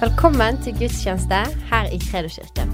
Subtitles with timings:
[0.00, 1.38] Velkommen til gudstjeneste
[1.68, 2.70] her i Kredoskirken.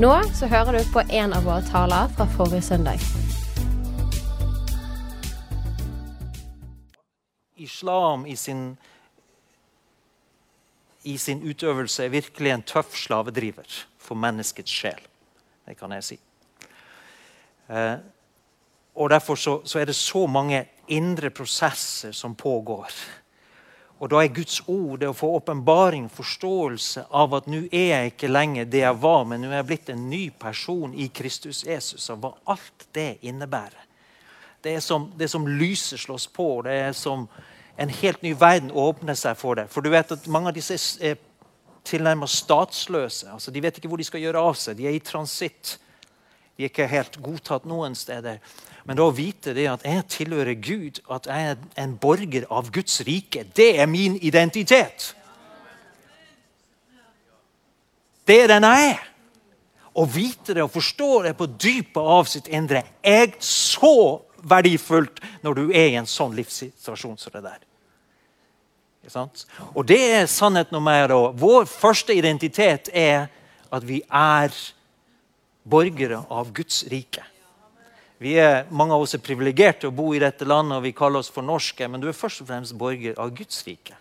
[0.00, 3.02] Nå så hører du på en av våre taler fra forrige søndag.
[7.60, 8.62] Islam i sin,
[11.04, 15.04] i sin utøvelse er virkelig en tøff slavedriver for menneskets sjel.
[15.68, 16.18] Det kan jeg si.
[17.68, 17.94] Eh,
[18.96, 22.88] og Derfor så, så er det så mange indre prosesser som pågår.
[23.96, 28.12] Og da er Guds ord det å få åpenbaring, forståelse av at nå er jeg
[28.12, 31.62] ikke lenger det jeg var, men nå er jeg blitt en ny person i Kristus
[31.64, 33.86] Jesus, og hva alt det innebærer.
[34.60, 36.48] Det er som, det er som lyset slås på.
[36.66, 37.24] Det er som
[37.76, 39.70] en helt ny verden åpner seg for deg.
[39.72, 41.16] For du vet at mange av disse er
[41.86, 43.30] tilnærmet statsløse.
[43.30, 44.76] altså De vet ikke hvor de skal gjøre av seg.
[44.76, 45.76] De er i transitt.
[46.56, 48.40] De er ikke helt godtatt noen steder.
[48.86, 52.70] Men da å vite det at jeg tilhører Gud, at jeg er en borger av
[52.74, 55.10] Guds rike, det er min identitet.
[58.26, 59.02] Det er den jeg er.
[59.96, 65.58] Å vite det og forstå det på dypet av sitt indre er så verdifullt når
[65.58, 67.62] du er i en sånn livssituasjon som det der.
[69.74, 71.08] Og det er sannheten om meg.
[71.08, 71.30] da.
[71.30, 73.28] Vår første identitet er
[73.70, 74.52] at vi er
[75.62, 77.24] borgere av Guds rike.
[78.20, 81.28] Er, mange av oss er privilegerte å bo i dette landet, og vi kaller oss
[81.32, 83.96] for norske, men du er først og fremst borger av Guds rike.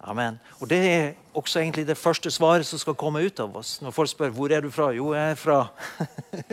[0.00, 0.38] Amen.
[0.58, 3.80] Og Det er også egentlig det første svaret som skal komme ut av oss.
[3.82, 5.66] Når folk spør hvor er du fra Jo, jeg er fra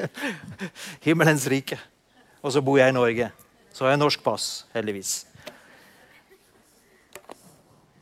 [1.06, 1.78] himmelens rike.
[2.42, 3.32] Og så bor jeg i Norge.
[3.74, 5.26] Så har jeg norsk pass, heldigvis.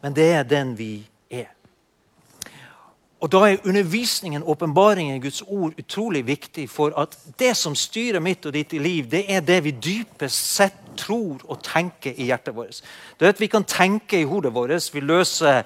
[0.03, 1.05] Men det er den vi
[3.23, 8.45] og Da er undervisningen, åpenbaringen, Guds ord utrolig viktig for at det som styrer mitt
[8.45, 12.81] og ditt liv, det er det vi dypest sett tror og tenker i hjertet vårt.
[13.19, 15.63] Det er at Vi kan tenke i hodet vårt, vi løser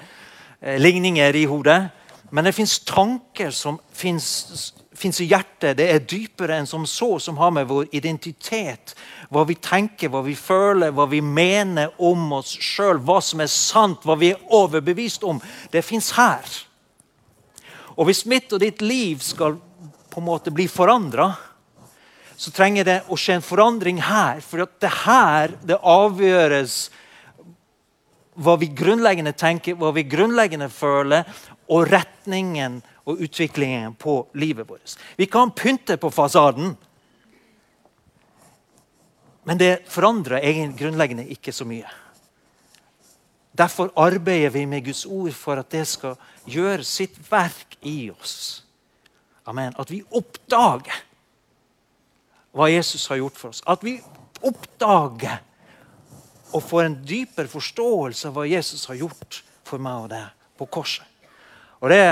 [0.61, 1.89] eh, ligninger i hodet.
[2.31, 5.77] Men det fins tanker som fins i hjertet.
[5.77, 8.93] Det er dypere enn som så, som har med vår identitet,
[9.31, 13.49] hva vi tenker, hva vi føler, hva vi mener om oss sjøl, hva som er
[13.49, 15.41] sant, hva vi er overbevist om.
[15.71, 16.67] Det fins her.
[17.97, 21.31] Og hvis mitt og ditt liv skal på en måte bli forandra,
[22.37, 24.41] så trenger det å skje en forandring her.
[24.45, 26.77] For det her det avgjøres
[28.37, 31.25] hva vi grunnleggende tenker, hva vi grunnleggende føler,
[31.73, 32.77] og retningen
[33.09, 34.93] og utviklingen på livet vårt.
[35.17, 36.75] Vi kan pynte på fasaden,
[39.47, 41.89] men det forandrer egentlig grunnleggende ikke så mye.
[43.57, 48.63] Derfor arbeider vi med Guds ord for at det skal gjøre sitt verk i oss.
[49.47, 49.73] Amen.
[49.79, 51.03] At vi oppdager
[52.57, 53.63] hva Jesus har gjort for oss.
[53.65, 53.97] At vi
[54.45, 55.41] oppdager
[56.53, 60.69] og får en dypere forståelse av hva Jesus har gjort for meg og deg på
[60.77, 61.05] korset.
[61.81, 62.05] Og Det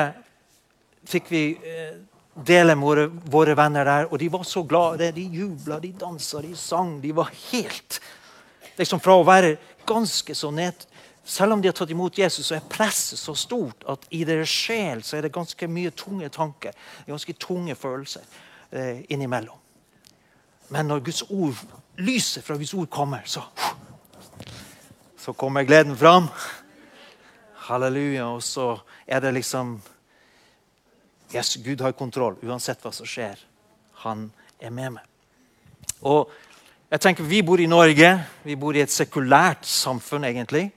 [1.10, 1.96] fikk vi eh,
[2.36, 5.12] dele med våre, våre venner der, og de var så glade.
[5.16, 6.98] De jubla, de dansa, de sang.
[7.02, 8.02] De var helt
[8.76, 9.56] liksom Fra å være
[9.88, 10.82] ganske så ned,
[11.26, 14.52] selv om de har tatt imot Jesus, så er presset så stort at i deres
[14.52, 16.72] sjel så er det ganske mye tunge tanker.
[17.08, 18.22] ganske tunge følelser
[18.72, 19.58] eh, innimellom.
[20.70, 21.58] Men når Guds ord,
[21.98, 23.42] lyset fra Guds ord kommer, så,
[25.18, 26.30] så kommer gleden fram.
[27.68, 28.26] Halleluja.
[28.26, 28.78] Og så
[29.08, 29.82] er det liksom
[31.34, 33.40] yes, Gud har kontroll uansett hva som skjer.
[34.06, 34.30] Han
[34.62, 35.06] er med meg.
[36.06, 36.30] Og
[36.92, 38.12] jeg tenker Vi bor i Norge.
[38.44, 40.70] Vi bor i et sekulært samfunn, egentlig.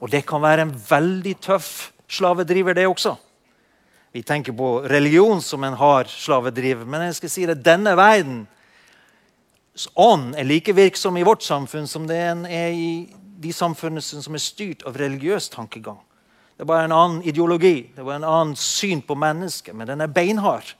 [0.00, 3.16] Og det kan være en veldig tøff slavedriver, det også.
[4.12, 8.46] Vi tenker på religion som en hard slavedriver, men jeg skal si det, denne verden
[9.94, 13.06] ånd er like virksom i vårt samfunn som det er i
[13.38, 16.00] de samfunnene som er styrt av religiøs tankegang.
[16.56, 20.00] Det er bare en annen ideologi, det var en annen syn på mennesket, men den
[20.02, 20.72] er beinhard.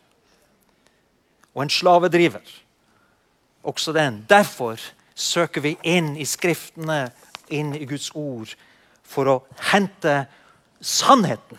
[1.54, 2.42] Og en slavedriver.
[3.62, 4.24] Også den.
[4.30, 4.80] Derfor
[5.14, 7.10] søker vi inn i Skriftene,
[7.50, 8.50] inn i Guds ord,
[9.08, 9.36] for å
[9.72, 10.20] hente
[10.80, 11.58] sannheten.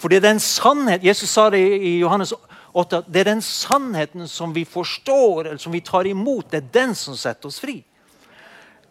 [0.00, 2.32] For det er den sannheten Jesus sa det i Johannes
[2.72, 6.72] 8, det er den sannheten som vi forstår, eller som vi tar imot, det er
[6.72, 7.80] den som setter oss fri.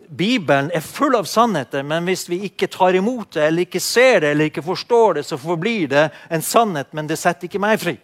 [0.10, 4.24] Bibelen er full av sannheter, men hvis vi ikke tar imot det, eller ikke ser
[4.24, 7.78] det, eller ikke forstår det, så forblir det en sannhet, men det setter ikke meg
[7.80, 7.96] fri.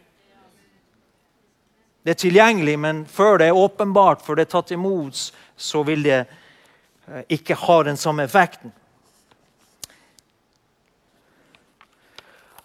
[2.06, 5.18] Det er tilgjengelig, men før det er åpenbart, før det er tatt imot,
[5.58, 8.70] så vil det eh, ikke ha den samme effekten.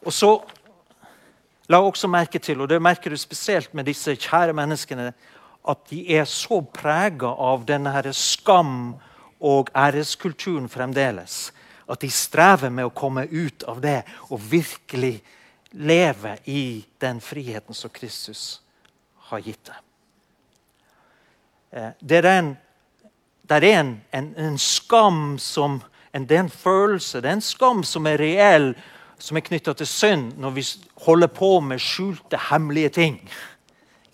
[0.06, 0.32] Og så
[1.70, 5.12] La også merke til, og det merker du spesielt med disse kjære menneskene,
[5.70, 8.96] at de er så prega av denne her skam
[9.38, 11.52] og æreskulturen fremdeles.
[11.86, 14.00] At de strever med å komme ut av det
[14.30, 15.20] og virkelig
[15.70, 18.62] leve i den friheten som Kristus
[19.30, 19.86] har gitt dem.
[21.70, 22.54] Eh, det er en,
[23.46, 25.78] det er en, en, en skam som
[26.12, 28.72] en, Det er en følelse, det er en skam som er reell,
[29.20, 30.64] som er knytta til synd, når vi
[31.06, 33.20] holder på med skjulte, hemmelige ting.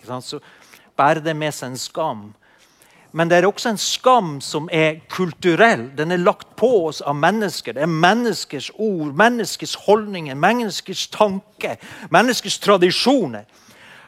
[0.03, 0.39] Så
[0.97, 2.27] bærer det med seg en skam.
[3.15, 5.87] Men det er også en skam som er kulturell.
[5.97, 7.73] Den er lagt på oss av mennesker.
[7.73, 11.79] Det er menneskers ord, menneskers holdninger, menneskers tanker,
[12.11, 13.47] menneskers tradisjoner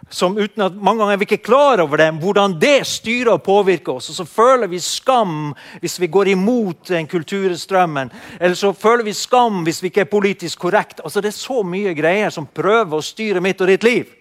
[0.09, 3.44] som uten at mange ganger er vi ikke klar over det, hvordan det styrer og
[3.45, 4.09] påvirker oss.
[4.09, 5.51] Og så føler vi skam
[5.81, 8.11] hvis vi går imot den kulturstrømmen.
[8.39, 11.03] Eller så føler vi skam hvis vi ikke er politisk korrekt.
[11.03, 14.15] Altså Det er så mye greier som prøver å styre mitt og ditt liv.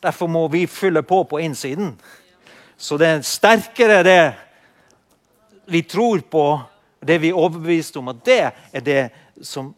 [0.00, 1.96] Derfor må vi fylle på på innsiden.
[2.78, 4.22] Så det er sterkere det
[5.70, 6.60] vi tror på,
[7.06, 8.40] det vi er overbevist om, at det
[8.72, 9.02] er det
[9.42, 9.74] som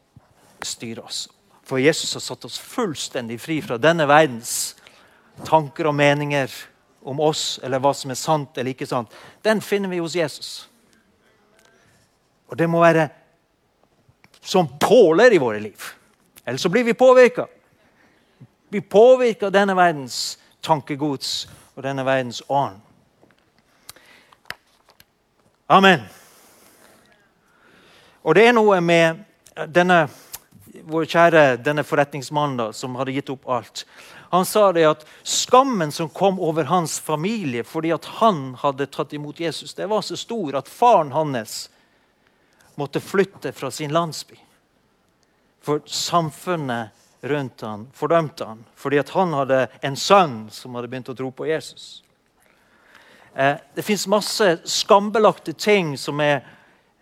[0.63, 1.27] styrer oss.
[1.65, 4.75] For Jesus har satt oss fullstendig fri fra denne verdens
[5.47, 6.51] tanker og meninger
[7.03, 9.11] om oss, eller hva som er sant eller ikke sant,
[9.43, 10.53] den finner vi hos Jesus.
[12.51, 13.09] Og det må være
[14.43, 15.83] som påler i våre liv.
[16.45, 17.47] Ellers så blir vi påvirka.
[18.69, 22.81] Vi påvirker denne verdens tankegods og denne verdens ånd.
[25.73, 26.03] Amen.
[28.23, 29.23] Og det er noe med
[29.73, 30.05] denne
[30.89, 33.85] vår kjære denne forretningsmannen da, som hadde gitt opp alt.
[34.33, 39.13] Han sa det at skammen som kom over hans familie fordi at han hadde tatt
[39.13, 41.67] imot Jesus, det var så stor at faren hans
[42.81, 44.39] måtte flytte fra sin landsby.
[45.63, 51.13] For samfunnet rundt han fordømte han fordi at han hadde en sønn som hadde begynt
[51.13, 52.01] å tro på Jesus.
[53.37, 56.41] Eh, det fins masse skambelagte ting som er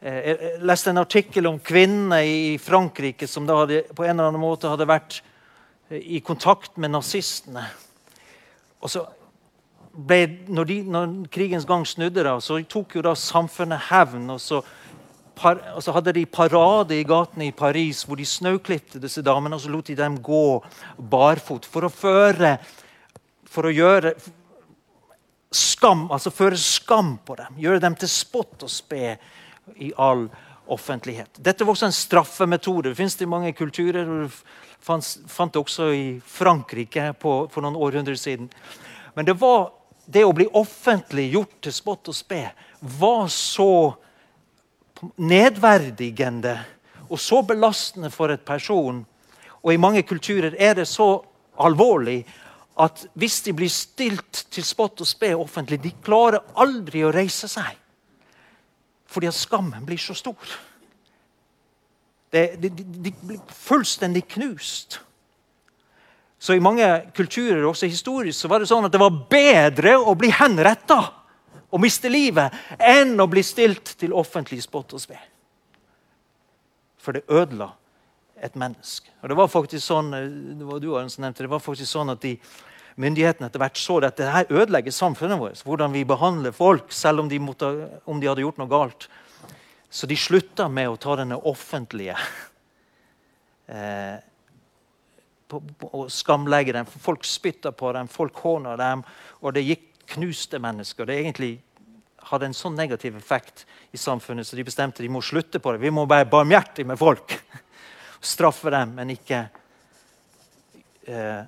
[0.00, 4.40] Eh, jeg leste en artikkel om kvinner i Frankrike som hadde, på en eller annen
[4.40, 5.18] måte hadde vært
[5.90, 7.64] i kontakt med nazistene.
[8.80, 9.04] Og så
[9.90, 14.28] ble, når, de, når krigens gang snudde, da, så tok jo da samfunnet hevn.
[14.30, 14.62] og så
[15.40, 19.56] par, og så hadde de parade i gatene i Paris hvor de snauklipte disse damene.
[19.56, 20.60] Og så lot de dem gå
[21.10, 22.58] barfot for å føre
[23.50, 24.12] For å gjøre
[25.50, 27.56] skam, altså føre skam på dem.
[27.58, 29.16] Gjøre dem til spott og spe
[29.74, 30.28] i all
[30.70, 31.40] offentlighet.
[31.42, 32.92] Dette var også en straffemetode.
[32.92, 34.06] Det finnes i mange kulturer.
[34.06, 34.30] hvor
[34.80, 38.50] fant det også i Frankrike på, for noen århundrer siden.
[39.14, 39.70] Men det, var,
[40.06, 42.44] det å bli offentlig gjort til spott og spe
[42.80, 43.72] var så
[45.20, 46.54] nedverdigende
[47.10, 49.02] og så belastende for et person.
[49.60, 51.12] Og i mange kulturer er det så
[51.60, 52.22] alvorlig
[52.80, 57.48] at hvis de blir stilt til spott og spe offentlig, de klarer aldri å reise
[57.50, 57.74] seg.
[59.10, 60.38] Fordi at skammen blir så stor.
[62.30, 65.00] De, de, de blir fullstendig knust.
[66.40, 66.86] Så I mange
[67.16, 71.00] kulturer, også historisk, så var det sånn at det var bedre å bli henretta
[71.70, 75.18] og miste livet enn å bli stilt til offentlig spott og spe.
[77.00, 77.74] For det ødela
[78.40, 79.10] et menneske.
[79.20, 82.22] Og Det var faktisk sånn det var du som nevnte, det var faktisk sånn at
[82.24, 82.38] de
[83.00, 85.62] myndighetene etter hvert så at det her ødelegger samfunnet vårt.
[85.64, 87.68] Hvordan vi behandler folk, selv om de, måtte,
[88.04, 89.08] om de hadde gjort noe galt.
[89.90, 92.14] Så de slutta med å ta denne offentlige
[93.66, 94.18] eh,
[95.90, 96.86] og skamlegge dem.
[96.86, 99.02] Folk spytta på dem, folk håna dem,
[99.42, 101.06] og det gikk knuste mennesker.
[101.06, 101.50] Det egentlig
[102.30, 105.82] hadde en sånn negativ effekt i samfunnet, så de bestemte de må slutte på det.
[105.82, 107.34] Vi må være barmhjertige med folk.
[108.32, 109.42] Straffe dem, men ikke
[111.10, 111.42] eh,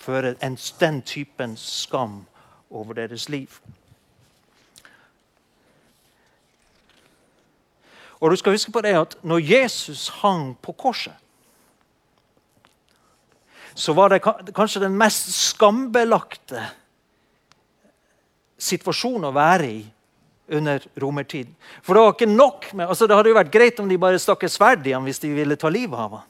[0.00, 2.22] føre en, den typen skam
[2.72, 3.60] over deres liv.
[8.22, 11.14] Og du skal huske på det at når Jesus hang på korset,
[13.74, 16.60] så var det kanskje den mest skambelagte
[18.62, 19.80] situasjonen å være i
[20.52, 21.54] under romertiden.
[21.82, 24.20] For det var ikke nok med, altså det hadde jo vært greit om de bare
[24.20, 26.28] stakk et sverd i ham hvis de ville ta livet av ham.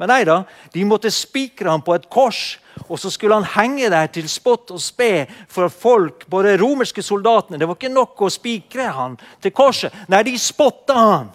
[0.00, 0.40] Men nei da,
[0.72, 2.56] de måtte spikre ham på et kors
[2.88, 7.58] og så skulle han henge der til spott og spe for folk, både romerske soldatene.
[7.58, 9.94] Det var ikke nok å spikre han til korset.
[10.10, 11.28] Nei, de spotta han.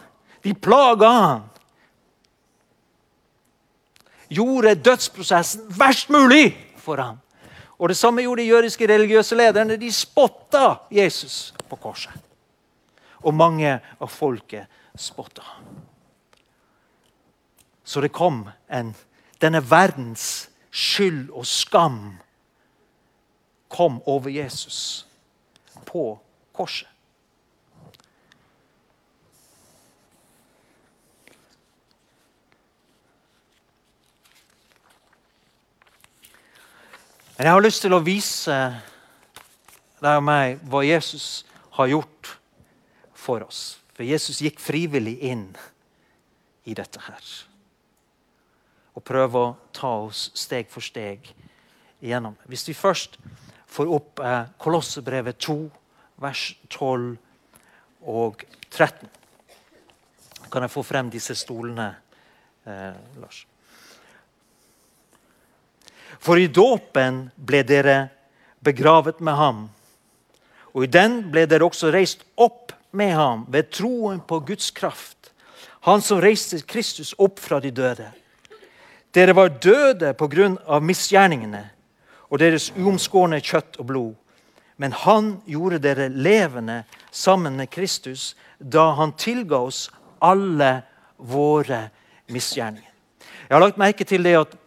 [0.43, 1.45] De plaga han.
[4.35, 6.49] Gjorde dødsprosessen verst mulig
[6.81, 7.21] for ham.
[7.79, 9.77] Og Det samme gjorde de jødiske religiøse lederne.
[9.77, 12.13] De spotta Jesus på korset.
[13.23, 14.67] Og mange av folket
[14.97, 15.43] spotta.
[17.85, 18.95] Så det kom en
[19.41, 22.17] Denne verdens skyld og skam
[23.69, 25.05] kom over Jesus
[25.85, 26.19] på
[26.55, 26.87] korset.
[37.37, 38.59] Men jeg har lyst til å vise
[39.99, 41.43] deg og meg hva Jesus
[41.75, 42.37] har gjort
[43.11, 43.81] for oss.
[43.91, 45.49] For Jesus gikk frivillig inn
[46.63, 47.35] i dette her.
[48.95, 51.27] Og prøve å ta oss steg for steg
[51.99, 52.35] igjennom.
[52.47, 53.17] Hvis vi først
[53.75, 55.57] får opp eh, Kolossebrevet 2,
[56.23, 57.17] vers 12
[58.05, 59.09] og 13
[60.51, 61.89] Kan jeg få frem disse stolene,
[62.63, 63.41] eh, Lars?
[66.21, 67.97] For i dåpen ble dere
[68.63, 69.65] begravet med ham.
[70.73, 75.31] Og i den ble dere også reist opp med ham ved troen på Guds kraft.
[75.85, 78.07] Han som reiste Kristus opp fra de døde.
[79.15, 80.79] Dere var døde pga.
[80.79, 81.69] misgjerningene
[82.29, 84.13] og deres uomskårne kjøtt og blod.
[84.77, 90.83] Men han gjorde dere levende sammen med Kristus da han tilga oss alle
[91.17, 91.89] våre
[92.27, 92.91] misgjerninger.
[93.47, 94.57] Jeg har lagt merke til det at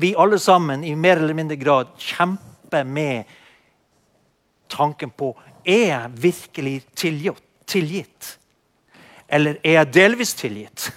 [0.00, 3.24] vi alle sammen i mer eller mindre grad kjemper med
[4.70, 5.34] tanken på
[5.66, 8.38] er jeg virkelig tilgitt.
[9.28, 10.88] Eller er jeg delvis tilgitt?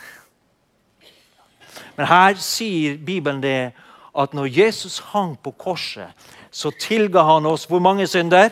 [1.95, 3.71] Men her sier Bibelen det
[4.17, 6.11] at når Jesus hang på korset,
[6.51, 8.49] så tilga han oss hvor mange synder?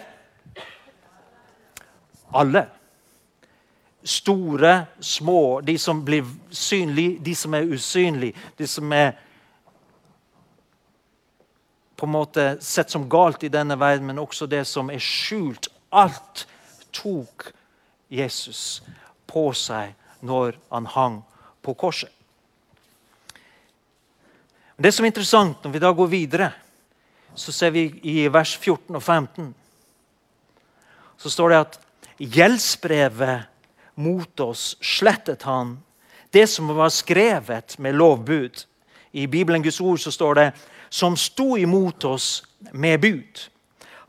[2.35, 2.65] Alle.
[4.03, 9.11] Store, små, de som blir synlige, de som er usynlige, de som er
[11.99, 15.67] på en måte sett som galt i denne verden, men også det som er skjult.
[15.91, 16.45] Alt
[16.95, 17.49] tok
[18.09, 18.79] Jesus
[19.27, 21.19] på seg når han hang
[21.65, 22.18] på korset.
[24.79, 26.51] Det som er interessant når vi da går videre,
[27.35, 29.49] så ser vi i vers 14 og 15
[31.19, 31.77] så står det at
[32.17, 33.47] gjeldsbrevet
[33.99, 35.77] mot oss slettet han,
[36.31, 38.63] det som var skrevet med lovbud.
[39.11, 40.47] I Bibelen Guds ord så står det
[40.89, 42.29] som sto imot oss
[42.71, 43.43] med bud.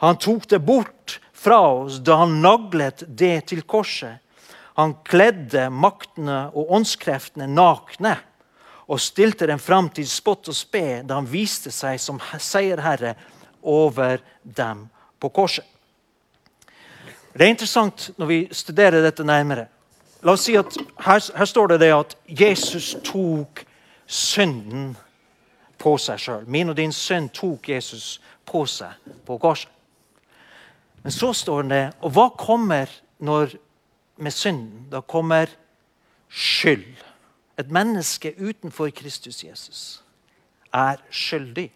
[0.05, 4.23] Han tok det bort fra oss da han naglet det til korset.
[4.79, 8.15] Han kledde maktene og åndskreftene nakne
[8.91, 13.15] og stilte dem fram til spott og spe da han viste seg som seierherre
[13.63, 14.89] over dem
[15.21, 15.65] på korset.
[17.31, 19.69] Det er interessant når vi studerer dette nærmere.
[20.27, 23.63] La oss si at Her, her står det, det at Jesus tok
[24.07, 24.97] synden
[25.79, 26.45] på seg sjøl.
[26.47, 29.71] Min og din synd tok Jesus på seg på korset.
[31.03, 33.55] Men så står det Og hva kommer når,
[34.17, 34.91] med synden?
[34.91, 35.49] Da kommer
[36.29, 36.99] skyld.
[37.61, 39.81] Et menneske utenfor Kristus Jesus
[40.73, 41.69] er skyldig.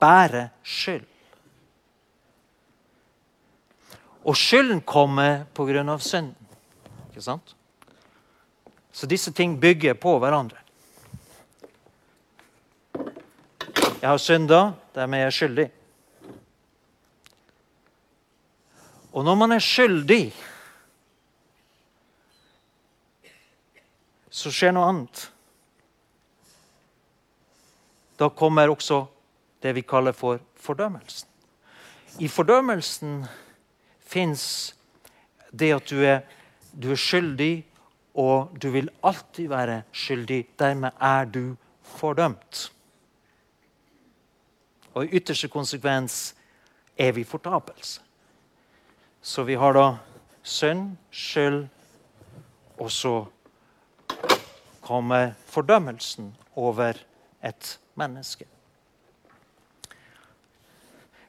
[0.00, 1.06] Bærer skyld.
[4.24, 5.98] Og skylden kommer pga.
[5.98, 6.36] synden.
[7.08, 7.56] Ikke sant?
[8.92, 10.56] Så disse ting bygger på hverandre.
[14.02, 15.70] Jeg har synda, dermed er jeg skyldig.
[19.12, 20.34] Og når man er skyldig,
[24.30, 25.24] så skjer noe annet.
[28.20, 29.04] Da kommer også
[29.62, 31.28] det vi kaller for fordømmelsen.
[32.20, 33.24] I fordømmelsen
[34.00, 34.74] fins
[35.52, 36.20] det at du er,
[36.72, 37.64] du er skyldig,
[38.14, 40.44] og du vil alltid være skyldig.
[40.58, 42.72] Dermed er du fordømt.
[44.94, 46.34] Og i ytterste konsekvens
[46.98, 48.00] er vi fortapelse.
[49.22, 49.86] Så vi har da
[50.42, 51.68] synd, skyld,
[52.78, 53.24] og så
[54.90, 56.92] kommer fordømmelsen over
[57.44, 58.44] et menneske.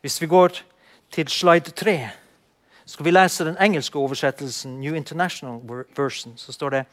[0.01, 0.49] Hvis vi går
[1.11, 2.09] til slide 3,
[2.85, 6.85] skal vi lese den engelske oversettelsen, New International Version, så står det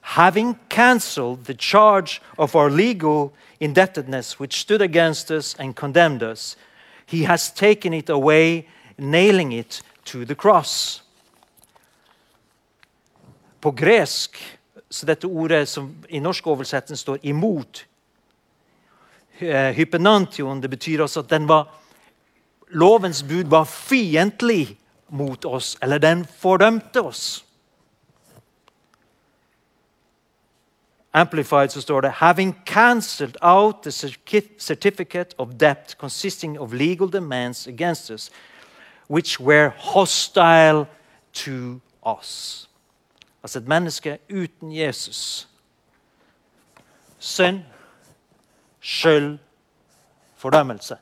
[0.00, 3.28] having cancelled the charge of our legal
[3.60, 6.56] indebtedness which stood against us and condemned us,
[7.06, 8.62] he has taken it away,
[8.98, 11.04] nailing it to the cross.
[13.60, 14.59] På gresk
[14.90, 17.86] så dette ordet som i norsk oversettelse står 'imot',
[19.40, 21.68] eh, hypenantion, det betyr også at den var,
[22.68, 24.78] lovens bud var fiendtlig
[25.08, 27.44] mot oss, eller den fordømte oss.
[31.12, 33.90] Amplified så står det Having cancelled out the
[34.58, 38.30] certificate of debt consisting of legal demands against us,
[39.08, 40.86] which were hostile
[41.32, 41.80] to
[42.20, 42.69] us.
[43.42, 45.48] Altså et menneske uten Jesus.
[47.18, 47.60] Synd,
[48.80, 49.38] skyld,
[50.36, 50.96] fordømmelse.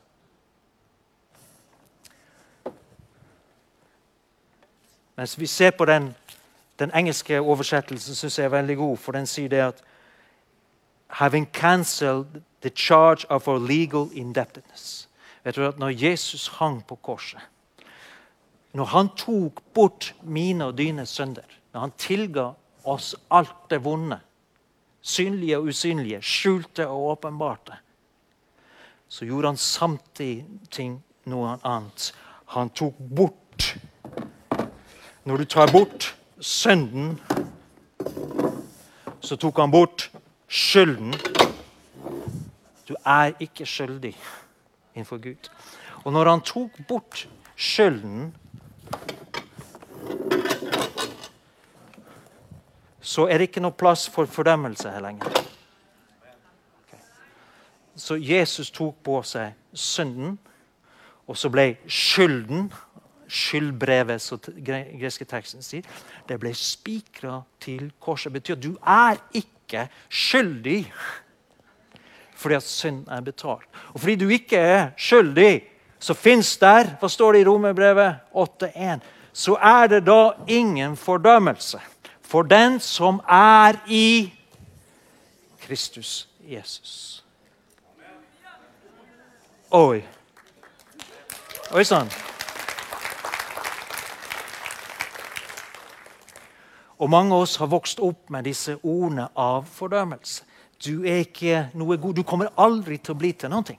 [5.17, 6.15] Mens vi ser på den,
[6.79, 9.83] den engelske oversettelsen, syns jeg er veldig god, for den sier det at
[11.09, 15.09] having cancelled the charge of our legal indebtedness.
[15.45, 17.41] Vet du at Når Jesus hang på korset,
[18.73, 22.47] når han tok bort mine og dine synder, når han tilga
[22.89, 24.21] oss alt det vonde,
[25.01, 27.77] synlige og usynlige, skjulte og åpenbarte,
[29.09, 30.89] så gjorde han samtidig
[31.29, 32.13] noe annet.
[32.55, 33.75] Han tok bort
[35.25, 37.19] Når du tar bort synden,
[39.21, 40.07] så tok han bort
[40.49, 41.13] skylden.
[42.89, 44.15] Du er ikke skyldig
[44.95, 45.51] innenfor Gud.
[46.05, 48.31] Og når han tok bort skylden,
[53.09, 55.39] så er det ikke noe plass for fordømmelse her lenger.
[57.97, 60.37] Så Jesus tok på seg synden,
[61.29, 62.69] og så ble skylden
[63.29, 64.41] Skyldbrevet, som
[64.97, 65.85] greske teksten sier,
[66.25, 68.33] det ble spikra til korset.
[68.33, 70.79] Det betyr at du er ikke skyldig
[72.39, 73.67] fordi at synd er betalt.
[73.93, 75.65] Og fordi du ikke er skyldig,
[75.99, 79.03] så fins der Hva står det i Romerbrevet 8,1?
[79.33, 81.81] Så er det da ingen fordømmelse
[82.29, 84.33] for den som er i
[85.61, 87.25] Kristus Jesus.
[89.71, 90.03] Oi.
[91.73, 92.11] Oi sann.
[96.99, 100.45] Og mange av oss har vokst opp med disse ordene av fordømmelse.
[100.85, 102.21] Du er ikke noe god.
[102.21, 103.77] Du kommer aldri til å bli til noe.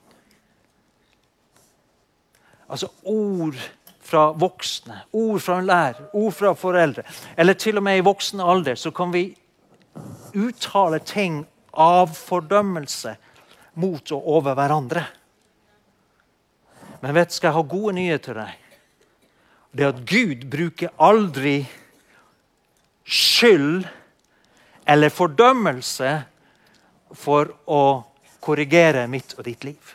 [2.70, 3.58] Altså ord
[4.10, 7.04] fra voksne, ord fra en lærer, ord fra foreldre.
[7.38, 9.28] Eller til og med i voksen alder så kan vi
[10.34, 13.14] uttale ting av fordømmelse
[13.80, 15.04] mot og over hverandre.
[17.00, 18.56] Men vet, skal jeg ha gode nyheter til deg?
[19.70, 21.60] Det at Gud bruker aldri
[23.06, 23.86] skyld
[24.90, 26.10] eller fordømmelse
[27.14, 27.82] for å
[28.42, 29.94] korrigere mitt og ditt liv.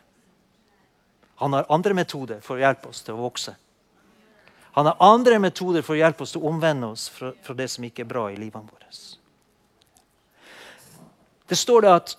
[1.43, 3.55] Han har andre metoder for å hjelpe oss til å vokse.
[4.75, 7.69] Han har andre metoder for å hjelpe oss til å omvende oss fra, fra det
[7.71, 8.81] som ikke er bra i livene våre.
[11.47, 12.15] Det står det at,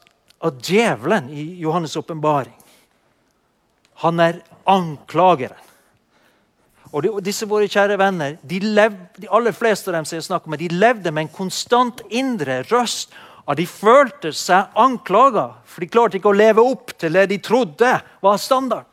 [0.49, 2.57] at djevelen i Johannes' åpenbaring
[4.03, 5.61] han er anklageren.
[6.93, 10.27] Og, de, disse våre kjære venner, de, lev, de aller fleste av dem som jeg
[10.29, 13.13] snakker med, de levde med en konstant indre røst
[13.47, 17.41] at de følte seg anklaga, for de klarte ikke å leve opp til det de
[17.43, 17.93] trodde
[18.25, 18.87] var standard.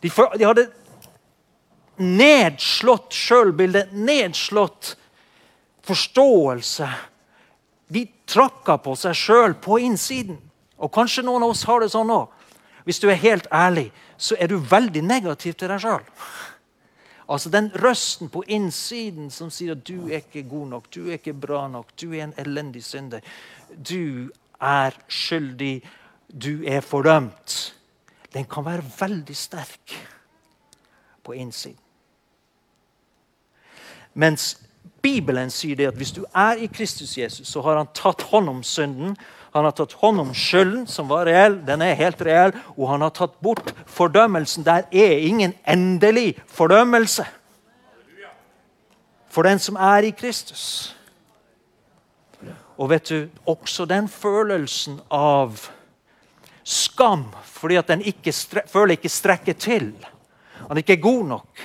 [0.00, 0.68] De, de hadde
[2.00, 4.96] nedslått sjølbilde, nedslått
[5.86, 6.88] forståelse.
[7.90, 10.38] De trakka på seg sjøl på innsiden.
[10.80, 12.30] Og kanskje noen av oss har det sånn òg.
[12.88, 16.06] Hvis du er helt ærlig, så er du veldig negativ til deg sjøl.
[17.30, 21.20] Altså Den røsten på innsiden som sier at du er ikke god nok, du er
[21.20, 23.22] ikke bra nok, du er en elendig synder.
[23.70, 25.76] Du er skyldig,
[26.26, 27.74] du er fordømt.
[28.34, 29.94] Den kan være veldig sterk
[31.22, 31.89] på innsiden.
[34.14, 34.56] Mens
[35.02, 38.50] Bibelen sier det at hvis du er i Kristus Jesus, så har han tatt hånd
[38.52, 39.16] om synden.
[39.54, 41.58] Han har tatt hånd om skylden, som var reell.
[41.66, 42.52] Den er helt reell.
[42.76, 44.66] Og han har tatt bort fordømmelsen.
[44.66, 47.26] Der er ingen endelig fordømmelse
[49.30, 50.96] for den som er i Kristus.
[52.78, 55.68] Og vet du, også den følelsen av
[56.64, 58.32] skam fordi at ikke
[58.68, 59.92] føler ikke strekker til,
[60.68, 61.60] han ikke er god nok,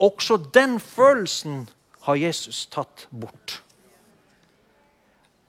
[0.00, 1.68] også den følelsen
[2.06, 3.60] har Jesus tatt bort.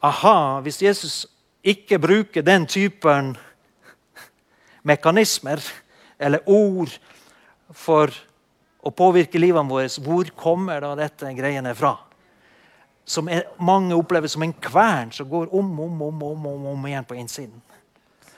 [0.02, 1.26] Aha, hvis Jesus
[1.62, 3.36] ikke bruker den typen
[4.88, 5.62] mekanismer
[6.18, 6.94] eller ord
[7.76, 8.14] for
[8.82, 11.94] å påvirke livene våre, hvor kommer da dette greiene fra?
[13.08, 16.88] Som er, mange opplever som en kvern som går om, om, om, om, om, om
[16.88, 17.62] igjen på innsiden.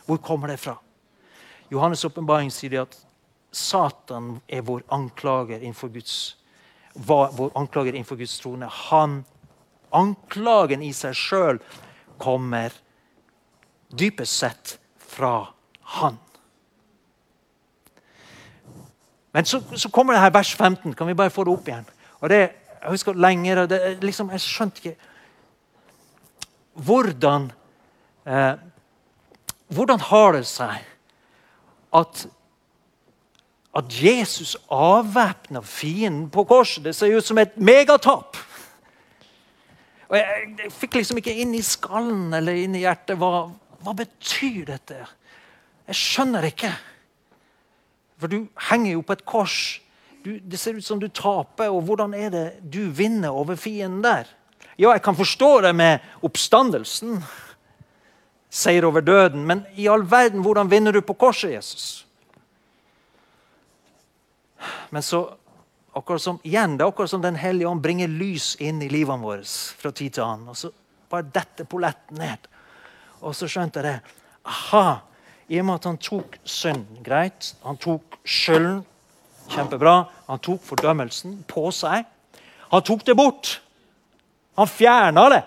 [0.05, 0.75] Hvor kommer det fra?
[1.69, 2.97] Johannes' åpenbaring sier at
[3.51, 6.36] Satan er vår anklager innenfor Guds
[6.93, 8.69] var vår anklager innenfor Guds trone.
[8.89, 9.23] Han,
[9.89, 11.58] Anklagen i seg sjøl
[12.21, 12.73] kommer
[13.89, 15.49] dypest sett fra
[15.97, 16.19] han.
[19.32, 20.93] Men så, så, kommer det her vers 15.
[20.93, 21.88] Kan vi bare få det opp igjen?
[22.19, 22.41] Og det,
[22.80, 24.95] Jeg husker lenger, det, liksom, Jeg skjønte ikke
[26.73, 27.52] Hvordan
[28.25, 28.56] eh,
[29.67, 30.86] Hvordan har det seg
[31.93, 32.28] at
[33.80, 36.84] at Jesus avvæpner fienden på korset.
[36.84, 38.38] Det ser ut som et megatap.
[40.10, 43.50] Og jeg, jeg, fikk liksom ikke inn i skallen eller inn i hjertet hva,
[43.86, 45.04] hva betyr dette.
[45.89, 46.72] Jeg skjønner ikke.
[48.20, 49.60] For du henger jo på et kors.
[50.26, 51.70] Du, det ser ut som du taper.
[51.70, 54.28] Og hvordan er det du vinner over fienden der?
[54.80, 57.20] Ja, jeg kan forstå det med oppstandelsen.
[58.50, 59.46] Seier over døden.
[59.46, 62.09] Men i all verden, hvordan vinner du på korset, Jesus?
[64.89, 65.24] Men så
[65.95, 69.24] akkurat som, igjen, det er akkurat som Den hellige ånd bringer lys inn i livene
[69.24, 69.45] våre
[69.80, 70.50] fra tid til annen.
[70.52, 70.72] Og så
[71.10, 72.50] bare detter polletten ned.
[73.22, 74.17] Og så skjønte jeg det.
[74.48, 75.00] Aha!
[75.50, 77.54] I og med at han tok synd, greit.
[77.65, 78.84] Han tok skylden,
[79.50, 80.04] kjempebra.
[80.28, 82.06] Han tok fordømmelsen på seg.
[82.69, 83.56] Han tok det bort.
[84.60, 85.41] Han fjerna det.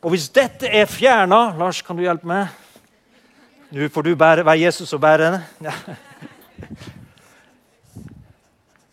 [0.00, 2.48] Og hvis dette er fjerna Lars, kan du hjelpe meg?
[3.74, 5.74] Nå får du bære, være Jesus og bære det.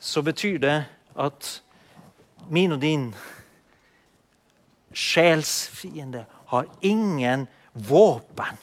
[0.04, 0.78] Så betyr det
[1.16, 1.62] at
[2.52, 3.06] min og din
[4.92, 8.60] sjelsfiende har ingen våpen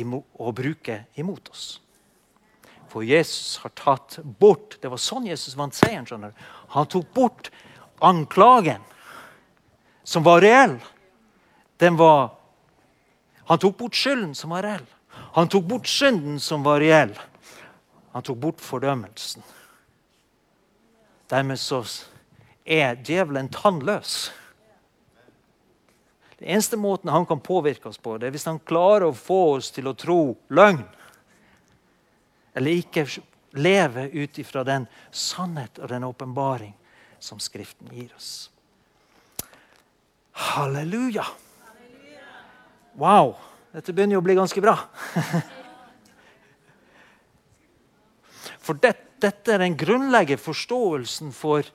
[0.00, 1.78] å bruke imot oss.
[2.90, 6.06] For Jesus har tatt bort Det var sånn Jesus vant seieren.
[6.06, 6.32] skjønner.
[6.74, 7.50] Han tok bort
[8.00, 8.82] anklagen,
[10.02, 10.80] som var reell.
[11.78, 12.34] Den var
[13.46, 14.86] Han tok bort skylden, som var reell.
[15.34, 17.14] Han tok bort synden, som var reell.
[18.12, 19.42] Han tok bort fordømmelsen.
[21.30, 21.84] Dermed så
[22.64, 24.30] er djevelen tannløs.
[26.40, 29.40] Den eneste måten han kan påvirke oss på, det er hvis han klarer å få
[29.58, 30.82] oss til å tro løgn.
[32.56, 33.04] Eller ikke
[33.60, 36.72] leve ut ifra den sannhet og den åpenbaring
[37.20, 38.48] som Skriften gir oss.
[40.32, 41.26] Halleluja!
[42.98, 43.36] Wow!
[43.70, 44.78] Dette begynner jo å bli ganske bra.
[48.60, 51.66] For det, dette er den grunnleggende forståelsen for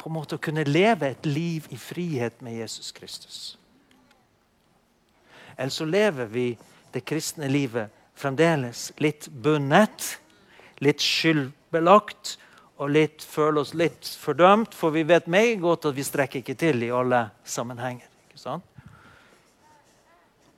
[0.00, 3.40] på en måte å kunne leve et liv i frihet med Jesus Kristus.
[5.56, 6.46] Eller så lever vi
[6.94, 10.16] det kristne livet fremdeles litt bundet,
[10.80, 12.36] litt skyldbelagt
[12.80, 16.56] og litt, føler oss litt fordømt, for vi vet meget godt at vi strekker ikke
[16.56, 18.08] til i alle sammenhenger.
[18.28, 18.64] ikke sant?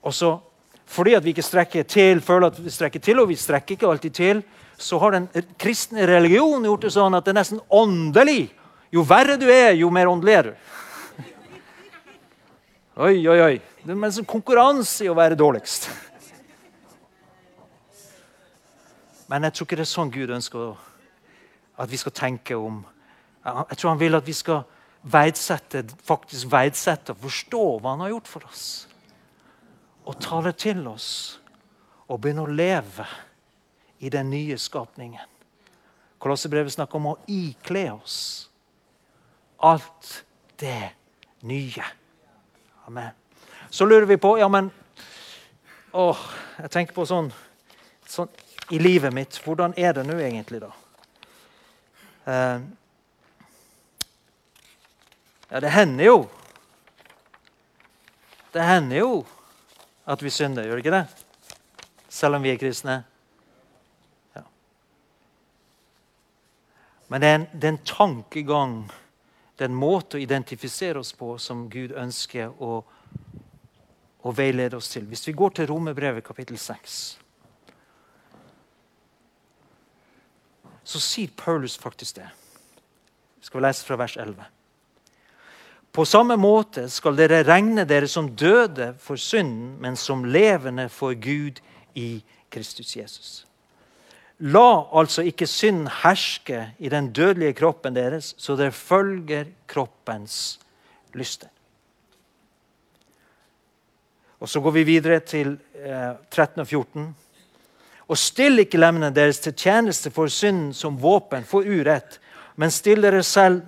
[0.03, 0.39] Og så,
[0.85, 3.87] Fordi at vi ikke strekker til, føler at vi strekker til, og vi strekker ikke
[3.87, 4.41] alltid til,
[4.83, 5.27] så har den
[5.59, 8.51] kristne religionen gjort det sånn at det er nesten åndelig.
[8.93, 10.53] Jo verre du er, jo mer åndelig er du.
[12.93, 13.53] Oi, oi, oi.
[13.83, 15.87] Det er nesten konkurranse i å være dårligst.
[19.31, 20.75] Men jeg tror ikke det er sånn Gud ønsker
[21.81, 22.83] at vi skal tenke om
[23.43, 24.61] Jeg tror han vil at vi skal
[25.03, 28.67] verdsette, faktisk verdsette og forstå hva han har gjort for oss.
[30.07, 31.09] Og ta det til oss
[32.07, 33.07] og begynne å leve
[34.03, 35.29] i den nye skapningen.
[36.19, 38.17] Kolossebrevet snakker om å ikle oss
[39.63, 40.25] alt
[40.59, 40.89] det
[41.47, 41.85] nye.
[42.87, 43.15] Amen.
[43.69, 44.71] Så lurer vi på ja, men,
[45.91, 46.19] åh,
[46.57, 47.31] Jeg tenker på sånn,
[48.05, 48.29] sånn
[48.75, 49.39] i livet mitt.
[49.45, 50.69] Hvordan er det nå egentlig, da?
[52.27, 52.59] Uh,
[55.47, 56.19] ja, det hender jo
[58.53, 59.09] Det hender jo
[60.07, 61.07] at vi synder, gjør det ikke det?
[62.11, 63.01] Selv om vi er kristne.
[67.13, 68.77] Men det er, en, det er en tankegang,
[69.53, 72.79] det er en måte å identifisere oss på, som Gud ønsker å,
[74.25, 75.05] å veilede oss til.
[75.05, 76.97] Hvis vi går til Romerbrevet kapittel 6
[80.83, 82.27] så sier Paulus faktisk det.
[83.39, 84.43] Vi skal lese fra vers 11.
[85.93, 91.13] På samme måte skal dere regne dere som døde for synden, men som levende for
[91.13, 91.61] Gud
[91.95, 93.43] i Kristus Jesus.
[94.43, 100.59] La altså ikke synd herske i den dødelige kroppen deres, så dere følger kroppens
[101.15, 101.47] lyster.
[104.43, 107.15] Og Så går vi videre til eh, 13 og 14.
[108.07, 112.19] Og still ikke lemmene deres til tjeneste for synden som våpen for urett,
[112.55, 113.61] men still dere selv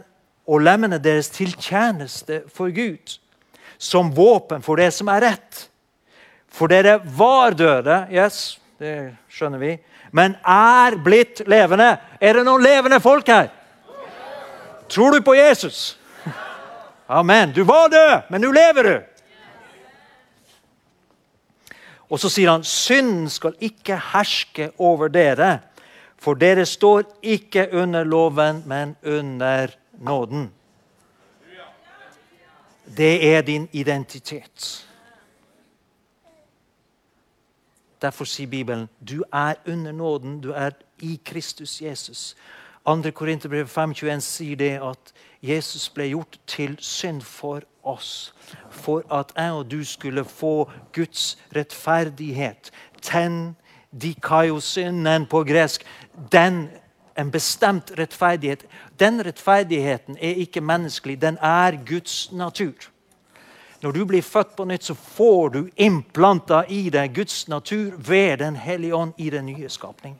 [0.45, 3.15] og lemmene deres til tjeneste for Gud,
[3.77, 5.69] som våpen for det som er rett.
[6.51, 9.77] For dere var døde, yes, det skjønner vi,
[10.15, 11.97] men er blitt levende.
[12.23, 13.49] Er det noen levende folk her?
[14.87, 15.97] Tror du på Jesus?
[17.07, 17.51] Amen.
[17.51, 18.95] Du var død, men nå lever du.
[22.07, 25.57] Og så sier han synden skal ikke herske over dere,
[26.21, 27.03] for dere står
[27.35, 30.47] ikke under loven, men under nåden.
[32.85, 34.84] Det er din identitet.
[38.01, 42.35] Derfor sier Bibelen du er under nåden, du er i Kristus Jesus.
[42.85, 43.11] 2.
[43.11, 48.33] Korinterbrev 5,21 sier det at Jesus ble gjort til synd for oss.
[48.69, 52.71] For at jeg og du skulle få Guds rettferdighet.
[53.01, 53.55] Ten
[54.01, 55.85] dikaiosynden på gresk.
[56.31, 56.69] Den,
[57.17, 58.65] en bestemt rettferdighet.
[58.99, 62.73] Den rettferdigheten er ikke menneskelig, den er Guds natur.
[63.85, 68.39] Når du blir født på nytt, så får du implanta i deg Guds natur ved
[68.41, 70.17] Den hellige ånd i den nye skapningen.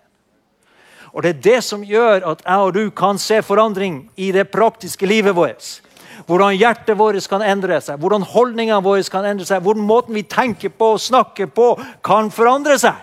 [1.15, 4.51] Og det er det som gjør at jeg og du kan se forandring i det
[4.53, 5.81] praktiske livet vårt.
[6.27, 10.27] Hvordan hjertet vårt kan endre seg, hvordan holdningene våre kan endre seg, hvordan måten vi
[10.29, 11.73] tenker på og snakker på,
[12.05, 12.99] kan forandre seg.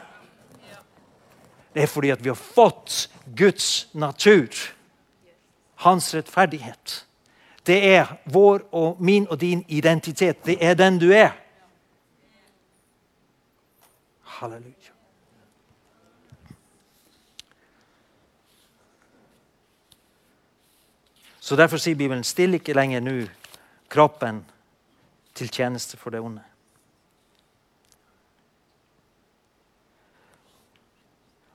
[1.75, 4.47] Det er fordi at vi har fått Guds natur.
[5.83, 7.03] Hans rettferdighet.
[7.67, 10.47] Det er vår og min og din identitet.
[10.47, 11.31] Det er den du er.
[14.23, 14.93] Halleluja.
[21.41, 23.27] Så Derfor sier Bibelen still ikke lenger nå
[23.91, 24.45] kroppen
[25.35, 26.43] til tjeneste for det onde.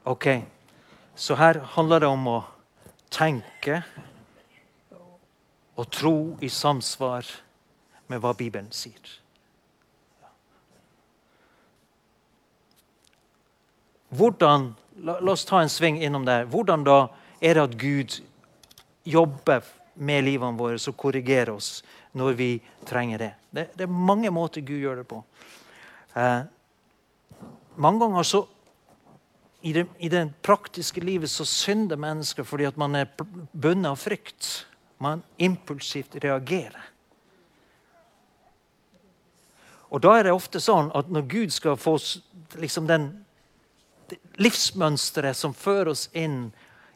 [0.06, 0.28] Ok,
[1.15, 2.38] så her handler det om å
[3.12, 3.82] tenke
[5.78, 7.28] og tro i samsvar
[8.10, 9.16] med hva Bibelen sier.
[14.18, 14.72] Hvordan,
[15.04, 16.48] la, la, oss ta en sving innom der.
[16.48, 17.00] Hvordan da
[17.44, 18.20] er det at Gud
[19.08, 19.66] jobber
[20.00, 21.82] med livene våre og korrigerer oss
[22.18, 22.52] når vi
[22.88, 23.32] trenger det?
[23.52, 25.20] Det, det er mange måter Gud gjør det på.
[26.16, 26.40] Eh,
[27.76, 28.46] mange ganger så
[29.62, 33.10] i det, i det, praktiske livet så synder mennesker fordi at man er
[33.52, 34.68] bundet av frykt.
[34.98, 36.92] Man impulsivt reagerer.
[39.90, 41.96] Og da er det ofte sånn at når Gud skal få
[42.60, 43.12] liksom den
[44.42, 46.50] livsmønsteret som fører oss inn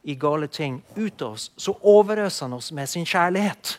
[0.04, 3.78] i gale ting, ut av oss, så overøser han oss med sin kjærlighet.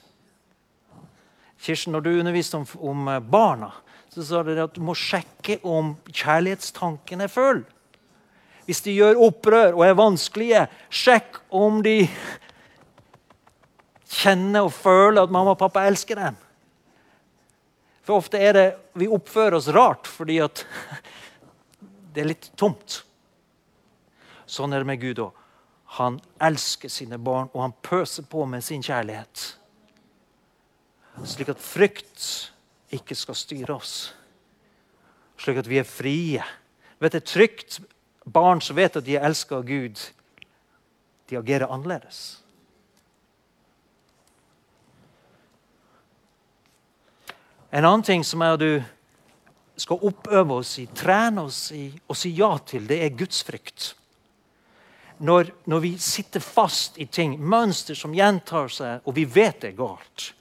[1.63, 3.73] Kirsten, når du underviste om, om barna,
[4.13, 7.63] så sa du at du må sjekke om kjærlighetstanken er full.
[8.67, 12.05] Hvis de gjør opprør og er vanskelige, sjekk om de
[14.23, 16.39] kjenner og føle at mamma og pappa elsker dem.
[18.03, 18.67] For ofte er det
[18.99, 20.65] vi oppfører oss rart fordi at
[22.15, 23.03] det er litt tomt.
[24.47, 25.39] Sånn er det med Gud òg.
[25.99, 29.43] Han elsker sine barn, og han pøser på med sin kjærlighet.
[31.29, 32.25] Slik at frykt
[32.97, 33.97] ikke skal styre oss.
[35.41, 36.45] Slik at vi er frie.
[37.03, 37.81] Vet du, trygt
[38.25, 40.01] barn som vet at de er elska av Gud,
[41.29, 42.42] de agerer annerledes.
[47.73, 48.83] En annen ting som er at du
[49.81, 53.95] skal oppøve oss i, trene oss i og si ja til, det er gudsfrykt.
[55.25, 59.71] Når, når vi sitter fast i ting, mønster som gjentar seg, og vi vet det
[59.73, 60.33] er galt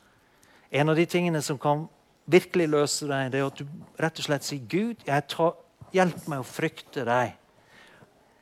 [0.72, 1.86] En av de tingene som kan
[2.32, 3.66] virkelig løse deg, det er at du
[4.00, 5.56] rett og slett sier Gud, tar,
[5.92, 7.36] hjelp meg å frykte deg.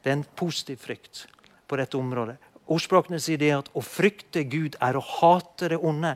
[0.01, 1.25] Det er en positiv frykt
[1.67, 2.37] på dette området.
[2.69, 6.13] Ordspråkene sier det at å frykte Gud er å hate det onde.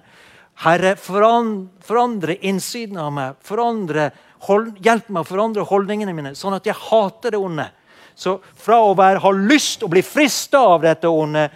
[0.62, 3.40] Herre, forandre innsiden av meg.
[3.44, 4.12] Forandre,
[4.48, 7.68] hold, hjelp meg å forandre holdningene mine, sånn at jeg hater det onde.
[8.16, 11.48] Så fra å være, ha lyst å bli frista av dette onde,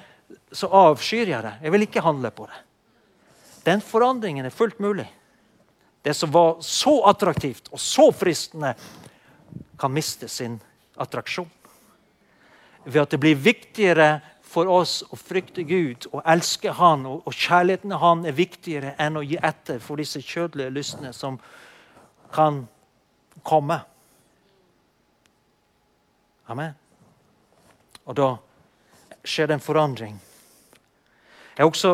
[0.52, 1.54] så avskyr jeg det.
[1.62, 2.64] Jeg vil ikke handle på det.
[3.68, 5.06] Den forandringen er fullt mulig.
[6.02, 8.74] Det som var så attraktivt og så fristende,
[9.78, 10.56] kan miste sin
[10.98, 11.50] attraksjon
[12.88, 14.08] ved at det blir viktigere
[14.58, 19.20] for oss å frykte Gud og elske Han, og, kjærligheten til Han er viktigere enn
[19.20, 21.38] å gi etter for disse kjødelige lystene som
[22.34, 22.63] kan
[23.46, 23.78] komme.
[26.50, 26.74] Amen.
[28.08, 28.32] Og da
[29.28, 30.17] skjer det en forandring.
[31.54, 31.93] Jeg har også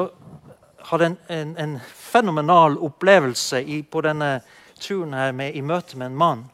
[0.87, 4.37] hatt en, en, en fenomenal opplevelse i, på denne
[4.79, 6.47] turen her med, i møte med en mann.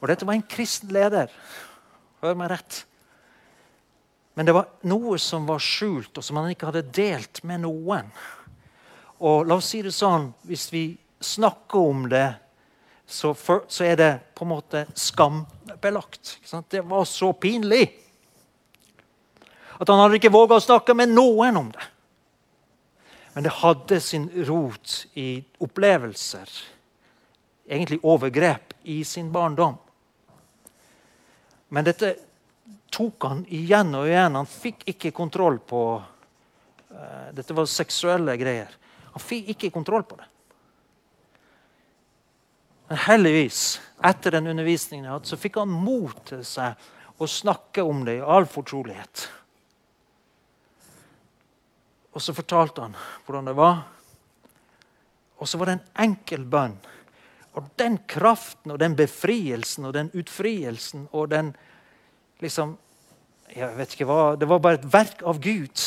[0.00, 1.30] Og dette var en kristen leder.
[2.24, 2.87] Hør meg rett.
[4.38, 8.06] Men det var noe som var skjult, og som han ikke hadde delt med noen.
[9.18, 10.82] Og la oss si det sånn, Hvis vi
[11.18, 12.36] snakker om det,
[13.02, 16.38] så, for, så er det på en måte skambelagt.
[16.70, 17.88] Det var så pinlig
[19.74, 21.88] at han hadde ikke våga å snakke med noen om det.
[23.34, 26.54] Men det hadde sin rot i opplevelser,
[27.66, 29.82] egentlig overgrep, i sin barndom.
[31.74, 32.14] Men dette
[32.98, 34.40] tok han igjen og igjen.
[34.40, 38.72] Han fikk ikke kontroll på uh, Dette var seksuelle greier.
[39.14, 40.26] Han fikk ikke kontroll på det.
[42.88, 43.62] Men heldigvis,
[44.08, 48.16] etter den undervisningen jeg hadde, så fikk han mot til seg å snakke om det
[48.18, 49.26] i all fortrolighet.
[52.16, 53.82] Og så fortalte han hvordan det var.
[55.38, 56.74] Og så var det en enkel bønn.
[57.58, 61.52] Og den kraften og den befrielsen og den utfrielsen og den
[62.42, 62.76] liksom
[63.54, 65.84] jeg vet ikke hva, Det var bare et verk av Gud.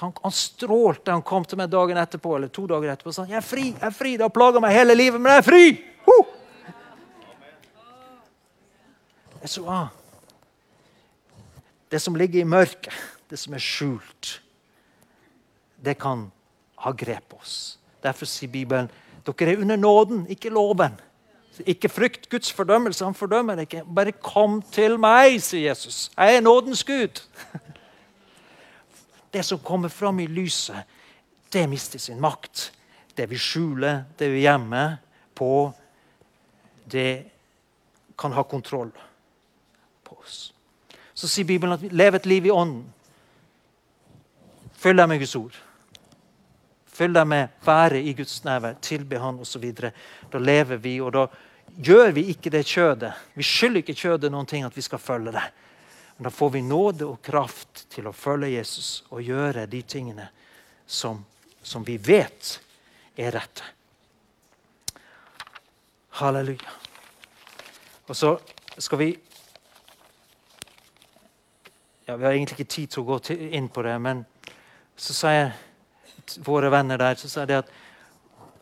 [0.00, 1.12] Han, han strålte.
[1.12, 3.66] Han kom til meg dagen etterpå eller to dager etterpå og sa jeg er fri.
[3.72, 5.64] jeg er fri, Det har plaga meg hele livet, men jeg er fri!
[6.06, 6.18] Ho!
[9.40, 9.88] Jeg så, ah.
[11.88, 12.92] det som ligger i mørket,
[13.32, 14.34] det som er skjult,
[15.80, 16.26] det kan
[16.84, 17.78] ha grep oss.
[18.04, 18.90] Derfor sier Bibelen
[19.24, 20.96] dere er under nåden, ikke loven.
[21.66, 23.04] Ikke frykt Guds fordømmelse.
[23.04, 23.84] Han fordømmer deg ikke.
[23.94, 26.08] Bare kom til meg, sier Jesus.
[26.16, 27.22] Jeg er nådens Gud.
[29.32, 30.82] Det som kommer fram i lyset,
[31.52, 32.72] det mister sin makt.
[33.16, 34.96] Det vi skjuler, det vi gjemmer
[35.34, 35.70] på,
[36.90, 37.24] det
[38.18, 38.90] kan ha kontroll
[40.04, 40.52] på oss.
[41.14, 42.82] Så sier Bibelen at vi lever et liv i ånden.
[44.80, 45.60] Følg deg med Guds ord.
[47.00, 49.66] Følg deg med være i Guds nærvær, tilbe Han osv.
[50.32, 51.26] Da lever vi, og da
[51.76, 53.12] gjør vi ikke det kjødet.
[53.34, 55.44] Vi skylder ikke kjødet noen ting at vi skal følge det.
[56.16, 60.26] Men da får vi nåde og kraft til å følge Jesus og gjøre de tingene
[60.86, 61.22] som,
[61.62, 62.58] som vi vet
[63.16, 63.64] er rette.
[66.20, 66.74] Halleluja.
[68.10, 68.34] Og så
[68.76, 69.10] skal vi
[72.04, 73.20] ja, Vi har egentlig ikke tid til å gå
[73.54, 74.24] inn på det, men
[74.98, 75.52] så sier
[76.44, 77.70] våre venner der så sier de at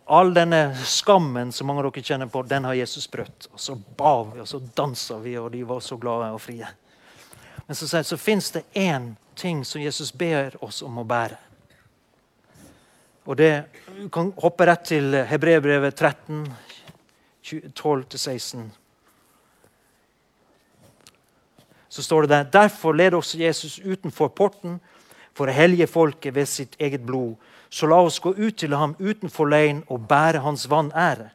[0.09, 3.49] all denne skammen som mange av dere kjenner på, den har Jesus brøtt.
[3.53, 6.69] Og så ba vi, og så dansa vi, og de var så glade og frie.
[7.67, 11.37] Men så, så, fins det én ting som Jesus ber oss om å bære.
[13.29, 13.65] Og det,
[13.99, 16.47] Du kan hoppe rett til Hebrevbrevet 13,
[17.77, 18.71] 12-16.
[21.89, 24.81] Så står det der Derfor leder også Jesus utenfor porten
[25.37, 27.37] for å hellige folket ved sitt eget blod.
[27.71, 31.31] Så la oss gå ut til ham utenfor leiren og bære hans vanære.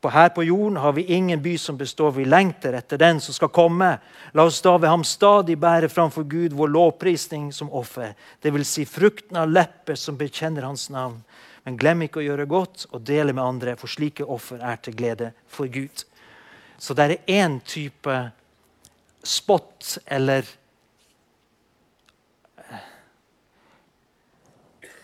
[0.00, 2.14] For her på jorden har vi ingen by som består.
[2.16, 3.98] Vi lengter etter den som skal komme.
[4.32, 8.14] La oss da ved ham stadig bære framfor Gud vår lovprisning som offer.
[8.40, 8.68] Dvs.
[8.68, 11.20] Si frukten av lepper som bekjenner hans navn.
[11.68, 14.96] Men glem ikke å gjøre godt og dele med andre, for slike offer er til
[14.96, 16.06] glede for Gud.
[16.80, 18.16] Så det er én type
[19.22, 20.48] spott eller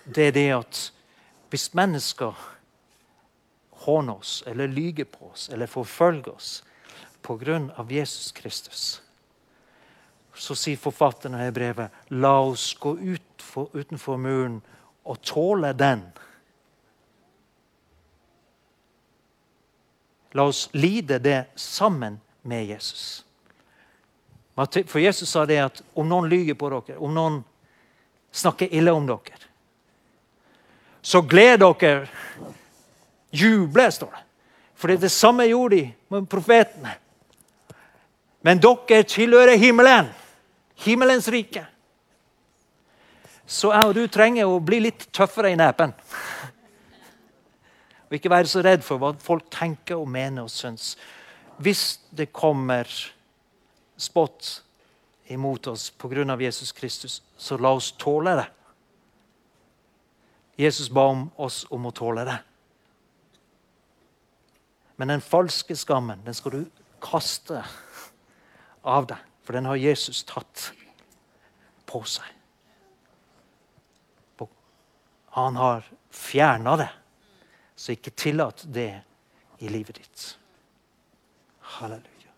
[0.06, 0.82] Det er det at
[1.50, 2.34] hvis mennesker
[3.86, 6.64] håner oss eller lyger på oss eller forfølger oss
[7.22, 7.86] pga.
[7.88, 9.02] Jesus Kristus.
[10.34, 14.60] Så sier forfatteren i brevet la oss gå ut for, utenfor muren
[15.02, 16.02] og tåle den.
[20.36, 23.24] La oss lide det sammen med Jesus.
[24.86, 27.42] For Jesus sa det at om noen lyger på dere, om noen
[28.32, 29.40] snakker ille om dere,
[31.06, 32.08] så gled dere
[33.36, 34.22] Juble, står det.
[34.76, 36.94] For det er det samme gjorde de med profetene.
[38.42, 40.08] Men dere tilhører himmelen.
[40.82, 41.64] Himmelens rike.
[43.46, 45.94] Så jeg og du trenger å bli litt tøffere i nepen.
[48.06, 50.94] Og ikke være så redd for hva folk tenker og mener og syns.
[51.62, 52.90] Hvis det kommer
[53.96, 54.60] spott
[55.32, 56.36] imot oss pga.
[56.40, 58.46] Jesus Kristus, så la oss tåle det.
[60.56, 62.38] Jesus ba om oss om å tåle det.
[64.96, 66.62] Men den falske skammen den skal du
[67.04, 67.60] kaste
[68.82, 69.20] av deg.
[69.44, 70.70] For den har Jesus tatt
[71.86, 72.32] på seg.
[75.36, 76.88] Han har fjerna det.
[77.74, 79.02] Så ikke tillat det
[79.60, 80.38] i livet ditt.
[81.60, 82.32] Halleluja.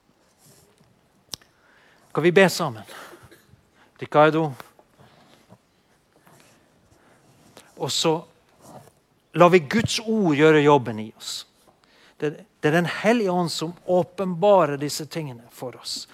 [2.12, 2.82] Kan vi be sammen?
[4.02, 4.50] Ricardo.
[7.78, 8.14] Og så
[9.38, 11.46] lar vi Guds ord gjøre jobben i oss.
[12.18, 16.06] Det, det er Den hellige ånd som åpenbarer disse tingene for oss.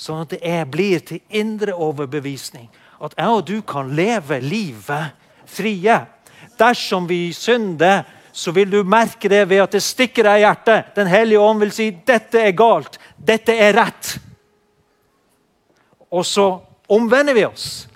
[0.00, 2.70] Sånn at det blir til indre overbevisning.
[3.00, 5.12] At jeg og du kan leve livet
[5.48, 5.98] frie.
[6.58, 10.90] Dersom vi synder, så vil du merke det ved at det stikker deg i hjertet.
[10.96, 14.14] Den hellige ånd vil si dette er galt, dette er rett.
[16.10, 16.48] Og så
[16.90, 17.86] omvender vi oss.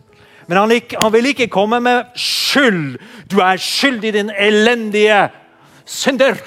[0.46, 2.12] Men han, han vil ikke komme med
[2.54, 2.98] skyld.
[3.30, 5.28] Du er skyldig, din elendige
[5.84, 6.38] synder.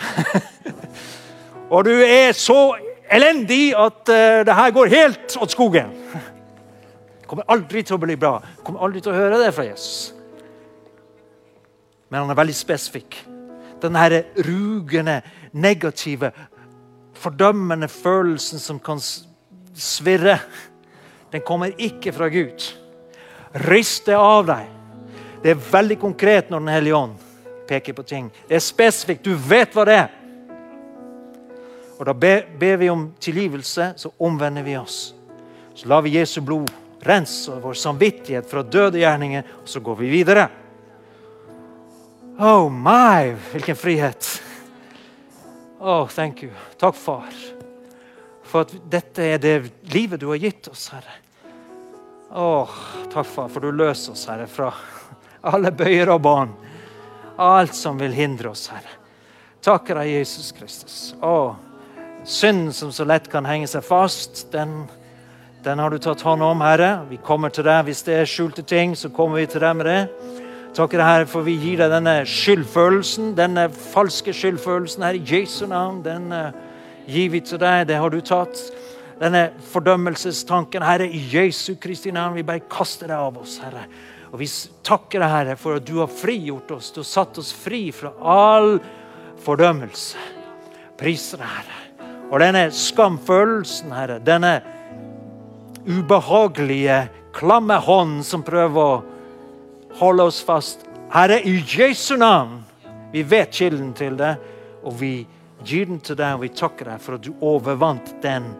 [1.73, 2.77] Og du er så
[3.11, 5.91] elendig at uh, det her går helt åt skogen.
[7.21, 8.37] Det kommer aldri til å bli bra.
[8.39, 10.13] Du kommer aldri til å høre det fra Jesus.
[12.07, 13.19] Men han er veldig spesifikk.
[13.83, 15.19] Den her rugende,
[15.51, 16.31] negative,
[17.17, 19.01] fordømmende følelsen som kan
[19.75, 20.39] svirre,
[21.33, 22.63] den kommer ikke fra Gud.
[23.67, 24.76] Rist det av deg.
[25.47, 27.13] Det er veldig konkret når Den hellige ånd
[27.67, 28.25] peker på ting.
[28.49, 29.23] Det er spesifikt.
[29.23, 30.09] Du vet hva det er.
[31.95, 35.13] Og Da ber vi om tilgivelse, så omvender vi oss.
[35.73, 36.67] Så lar vi Jesu blod
[36.99, 40.49] rense vår samvittighet fra døde gjerninger, og så går vi videre.
[42.39, 44.27] Oh my, hvilken frihet!
[45.79, 46.51] Oh, thank you.
[46.77, 47.31] Takk, far,
[48.43, 49.55] for at dette er det
[49.93, 51.17] livet du har gitt oss, Herre.
[52.35, 52.77] Åh,
[53.13, 54.73] takk, far, for du løser oss, Herre, fra
[55.41, 56.55] alle bøyer og bånd.
[57.37, 58.95] Alt som vil hindre oss, Herre.
[59.61, 60.97] Takker deg, Jesus Kristus.
[61.21, 61.55] Å,
[62.25, 64.85] synden som så lett kan henge seg fast, den,
[65.65, 67.03] den har du tatt hånd om, Herre.
[67.09, 69.89] Vi kommer til deg hvis det er skjulte ting, så kommer vi til deg med
[69.89, 70.01] det.
[70.77, 75.65] Takker deg, Herre, for vi gir deg denne skyldfølelsen, denne falske skyldfølelsen, Herre, i Jesu
[75.69, 76.03] navn.
[76.05, 76.51] Den uh,
[77.09, 77.87] gir vi til deg.
[77.89, 78.61] Det har du tatt.
[79.17, 82.37] Denne fordømmelsestanken, Herre, i Jesu Kristi navn.
[82.37, 83.87] Vi bare kaster det av oss, Herre.
[84.31, 84.47] Og vi
[84.85, 86.91] takker deg, Herre, for at du har frigjort oss.
[86.91, 88.77] Du har satt oss fri fra all
[89.43, 90.23] fordømmelse.
[90.99, 91.83] Priser deg, Herre.
[92.27, 94.57] Og denne skamfølelsen, Herre, denne
[95.87, 97.05] ubehagelige,
[97.37, 100.83] klamme hånden som prøver å holde oss fast.
[101.13, 102.63] Herre, i Jesu navn.
[103.13, 104.33] Vi vet kilden til det,
[104.83, 105.13] og vi
[105.63, 108.51] gir den til deg, og vi takker deg for at du overvant den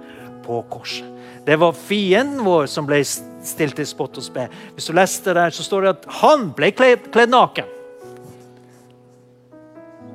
[0.45, 1.16] på korset.
[1.47, 4.49] Det var fienden vår som ble stilt til spott og spe.
[4.75, 7.69] Hvis du leste der, så står det at han ble kledd, kledd naken.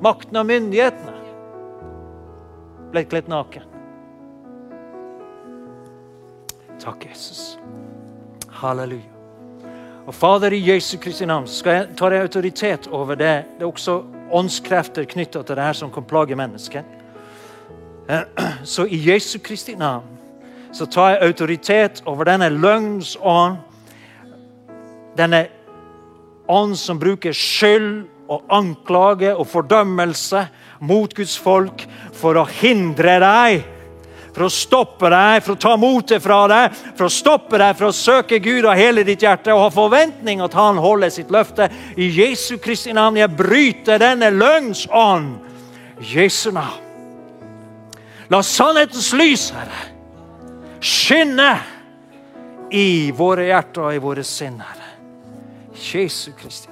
[0.05, 1.15] Makten og myndighetene
[2.93, 3.65] ble kledd naken.
[6.83, 7.57] Takk, Jesus.
[8.61, 9.09] Halleluja.
[10.05, 13.35] Og Fader, i Jesu Kristi navn skal jeg ta autoritet over det.
[13.57, 16.85] Det er også åndskrefter knytta til det her som kan plage mennesket.
[18.75, 20.13] Så i Jesu Kristi navn
[20.73, 23.59] så tar jeg autoritet over denne løgnsånd.
[25.17, 25.45] Denne
[26.49, 30.47] ånd som bruker skyld og anklage og fordømmelse
[30.83, 31.85] mot Guds folk
[32.17, 33.69] for å hindre deg
[34.33, 37.91] for å stoppe deg, for å ta motet fra deg, for å stoppe deg for
[37.91, 41.69] å søke Gud av hele ditt hjerte og ha forventning at Han holder sitt løfte.
[41.97, 45.35] I Jesu Kristi navn, jeg bryter denne løgnsånd.
[46.01, 46.81] Jesu navn.
[48.33, 49.92] La sannhetens lys, Herre,
[50.83, 51.59] skinne
[52.71, 54.89] i våre hjerter og i våre sinn, Herre.
[55.73, 56.69] Jesu Kristi.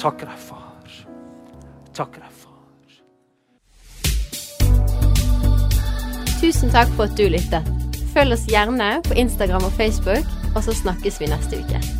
[0.00, 0.96] Takker deg, Far.
[1.96, 2.48] Takker deg, Far.
[6.40, 7.72] Tusen takk for at du lyttet.
[8.14, 11.99] Følg oss gjerne på Instagram og Facebook, og så snakkes vi neste uke.